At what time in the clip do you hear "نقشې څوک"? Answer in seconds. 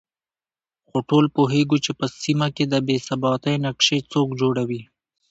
3.65-4.27